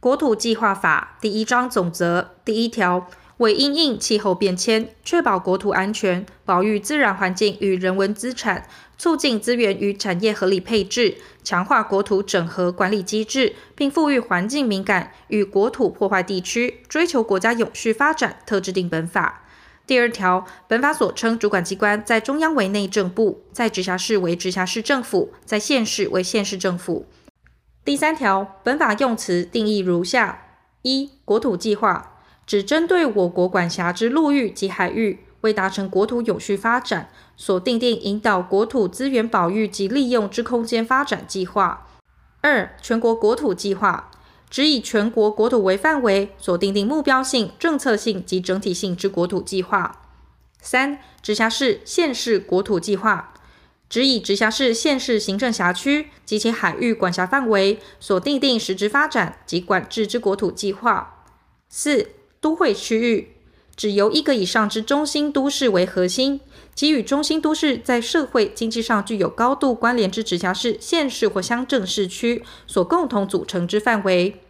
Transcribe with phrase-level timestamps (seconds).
[0.00, 3.06] 国土计划法第一章总则第一条。
[3.36, 8.66] 为因应气候变迁，确保国土安全，保育自然环境与人文资产，
[8.98, 19.44] 促进资源与产业合理配置，强化国土整合管理机制，并赋予环境敏感与国土破坏地区追求国家永续发展特制定本法。
[19.86, 27.06] 第二条，本法所称主管机关，在中央为内政部，在直辖市为直辖市政府，在县市为县市政府。
[27.82, 30.42] 第三条，本法用词定义如下：
[30.82, 32.18] 一、国土计划。
[32.46, 41.86] 只针对我国管辖之陆域及海域，为达成国土永续发展，所订定引导国土资源保育及利用之空间发展计划。
[42.40, 44.10] 二、全国国土计划，
[44.50, 50.02] 指以全国国土为范围，所订定目标性、政策性及整体性之国土计划。
[50.60, 53.29] 三、直辖市、县市国土计划，
[53.90, 61.24] 指以直辖市、县市行政辖区及其海域管辖范围，所订定实质发展及管制之国土计划。
[61.68, 63.32] 四、都会区域
[63.74, 66.40] 指由一个以上之中心都市为核心，
[66.72, 74.40] 及与中心都市在社会经济上具有高度关联之直辖市、县市或乡镇市区所共同组成之范围。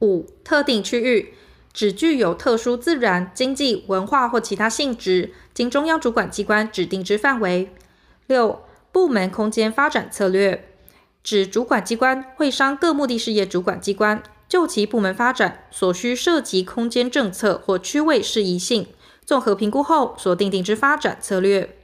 [0.00, 1.34] 五、特定区域
[1.72, 7.70] 指具有特殊自然、经济、文化或其他性质，经中央主管机关指定之范围。
[8.26, 10.68] 六、部门空间发展策略
[11.22, 14.22] 指主管机关会商各目的事业主管机关。
[14.48, 18.86] 就其部门发展所需涉及空间政策或区位适宜性，
[19.24, 21.76] 综合评估后所订定之发展策略。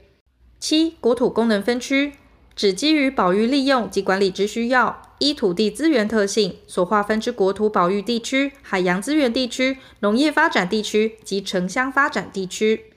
[0.61, 2.13] 七、国土功能分区
[2.55, 12.93] 指基于保育利用及管理之需要，依土地资源特性所划分之国土保育地区、海洋资源地区、农业发展地区及城乡发展地区。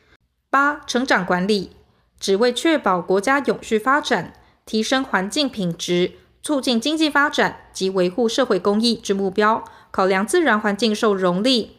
[0.49, 1.71] 八、成长管理
[2.19, 4.33] 只为确保国家永续发展，
[4.65, 6.13] 提升环境品质。
[6.43, 11.73] 促进经济发展及维护社会公益之目标，考量自然环境受容力、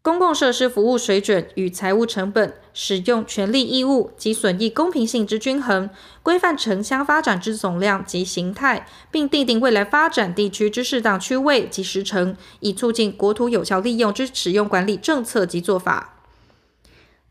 [0.00, 5.90] 公共设施服务水准与财务成本、使用权利义务及损益公平性之均衡，
[6.22, 16.17] 规范城乡发展之总量及形态，并订定未来发展地区之适当区位及时程，以促进国土有效利用之使用管理政策及做法。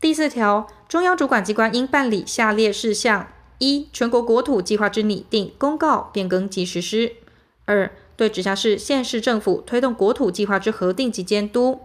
[0.00, 3.32] 第四条，中央主管机关应办理下列事项。
[3.58, 7.14] 一、全国国土计划之拟定、公告、变更及实施；
[7.64, 11.80] 二、对直辖市、县市政府推动国土计划之核定及监督；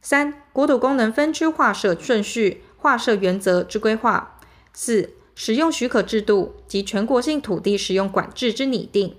[0.00, 4.38] 三、国土功能分区划设顺序、划设原则之规划；
[4.72, 9.16] 四、使用许可制度及全国性土地使用管制之拟定；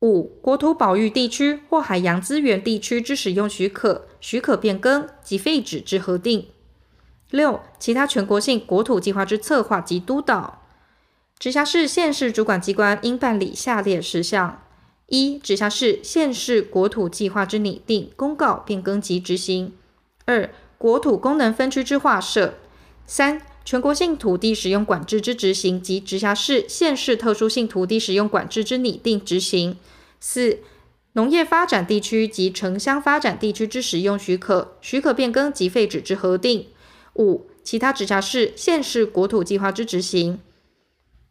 [0.00, 6.46] 五、国土保育地区或海洋资源地区之使用许可、许可变更及废止之核定；
[7.32, 10.62] 六、其他全国性国土计划之策划及督导。
[11.38, 14.62] 直辖市、县市主管机关应办理下列事项：
[15.06, 19.72] 一、直辖市、县市国土计划之拟定、公告、变更及执行；
[20.26, 20.48] 二、
[20.78, 22.54] 国土功能分区之划设；
[23.06, 29.74] 三、全国性土地使用管制之执行及直辖市、县市特殊性土地使用管制之拟定、执行；
[30.20, 30.58] 四、
[31.14, 36.66] 农业发展地区及城乡发展地区之使用许可、许可变更及废止之核定；
[37.16, 40.40] 五、其他直辖市、县市国土计划之执行。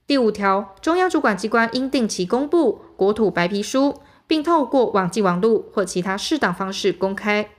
[0.08, 7.50] 第五条，中央主管机关应定期公布国土白皮书，并透过网际网路或其他适当方式公开。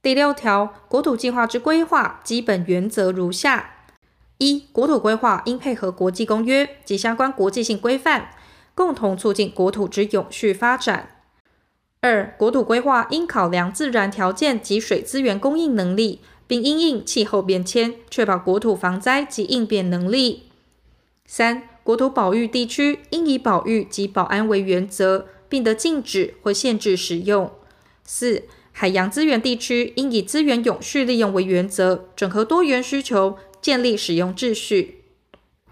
[0.00, 3.70] 第六条，国土计划之规划基本原则如下：
[4.38, 8.30] 一、国土规划应配合国际公约及相关国际性规范，
[8.74, 11.08] 共同促进国土之永续发展；
[12.00, 20.46] 二、国土规划应考量自然条件及水资源供应能力，并因应气候变迁，确保国土防灾及应变能力。
[21.24, 27.52] 三、国土保育地区应以保育及保安为原则，并得禁止或限制使用。
[28.02, 35.04] 四、海洋资源地区应以资源永续利用为原则，整合多元需求，建立使用秩序。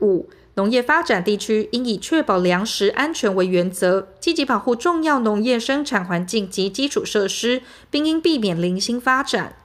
[0.01, 9.57] 五、农业发展地区应以确保粮食安全为原则，积极保护重要农业生产环境及基础设施，并应避免零星发展。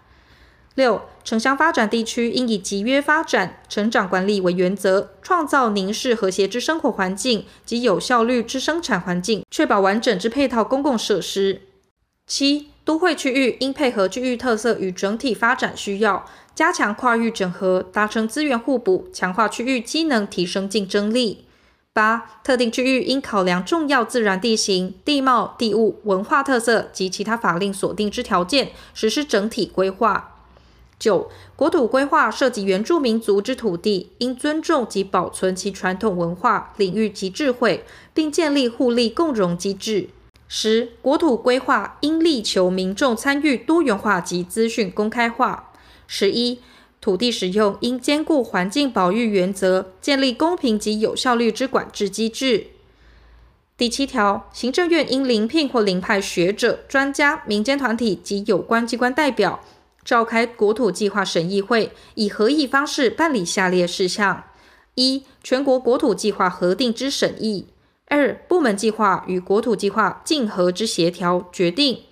[0.75, 11.61] 六、城乡发展地区应以集约发展、成长管理为原则，创造宁适和谐之生活环境及有效率之生产环境，确保完整之配套公共设施。
[12.25, 16.25] 七、都会区域应配合区域特色与整体发展需要，
[16.55, 21.45] 加强跨域整合，达成资源互补，强化区域机能，提升竞争力。
[21.93, 30.32] 八、特定区域应考量重要自然地形、地貌、地物、文化特色及其他法令锁定之条件，实施整体规划。
[31.03, 37.83] 九、国土规划涉及原住民族之土地，应尊重及保存其传统文化、领域及智慧，
[38.13, 40.07] 并建立互利共荣机制。
[40.47, 45.73] 十、国土规划应力求民众参与多元化及资讯公开化。
[46.07, 46.59] 十一、
[47.01, 52.67] 土地使用应兼顾环境保育原则，建立公平及有效率之管制机制。
[53.75, 59.59] 第七条，行政院应遴聘或遴派学者、专家、民间团体及有关机关代表，
[60.05, 64.43] 召开国土计划审议会，以合议方式办理下列事项：
[64.95, 67.65] 一、全国国土计划核定之审议；
[68.07, 72.03] 二、部门计划与国土计划竞合之协调决定。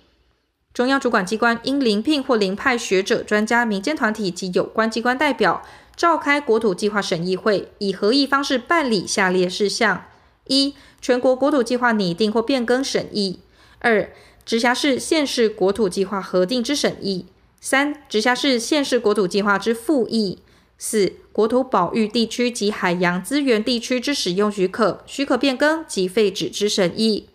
[0.72, 5.62] 中央主管机关应遴聘或遴派学者、专家、民间团体及有关机关代表，
[5.94, 10.06] 召开国土计划审议会，以合议方式办理下列事项：
[10.46, 13.40] 一、全国国土计划拟定或变更审议；
[13.80, 14.10] 二、
[14.46, 17.26] 直辖市、县市国土计划核定之审议；
[17.64, 20.38] 三、直辖市、县市国土计划之复议；
[20.76, 27.28] 四、国土保育地区及海洋资源地区之使用许可、许可变更及废止之审议。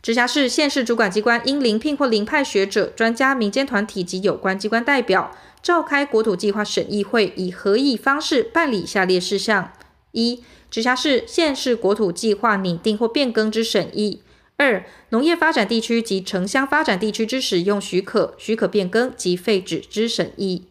[0.00, 9.72] 直辖市、县市主管机关应遴聘或遴派学者、专家、民间团体及有关机关代表，召开国土计划审议会，以合议方式办理下列事项：
[10.12, 14.20] 一、直辖市、县市国土计划拟定或变更之审议；
[14.60, 20.66] 二、农业发展地区及城乡发展地区之使用许可、许可变更及废止之审议。